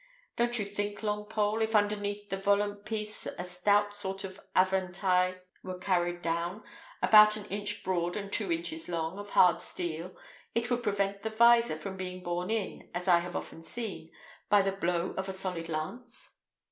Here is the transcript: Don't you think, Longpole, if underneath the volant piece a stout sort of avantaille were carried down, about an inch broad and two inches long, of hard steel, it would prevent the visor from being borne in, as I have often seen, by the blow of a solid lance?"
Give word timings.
Don't 0.35 0.57
you 0.57 0.65
think, 0.65 1.01
Longpole, 1.03 1.61
if 1.61 1.75
underneath 1.75 2.29
the 2.31 2.35
volant 2.37 2.85
piece 2.85 3.27
a 3.27 3.43
stout 3.43 3.93
sort 3.93 4.23
of 4.23 4.39
avantaille 4.55 5.39
were 5.61 5.77
carried 5.77 6.23
down, 6.23 6.63
about 7.03 7.37
an 7.37 7.45
inch 7.51 7.83
broad 7.83 8.15
and 8.15 8.33
two 8.33 8.51
inches 8.51 8.89
long, 8.89 9.19
of 9.19 9.29
hard 9.29 9.61
steel, 9.61 10.15
it 10.55 10.71
would 10.71 10.81
prevent 10.81 11.21
the 11.21 11.29
visor 11.29 11.75
from 11.75 11.97
being 11.97 12.23
borne 12.23 12.49
in, 12.49 12.89
as 12.95 13.07
I 13.07 13.19
have 13.19 13.35
often 13.35 13.61
seen, 13.61 14.09
by 14.49 14.63
the 14.63 14.71
blow 14.71 15.13
of 15.17 15.29
a 15.29 15.33
solid 15.33 15.69
lance?" 15.69 16.39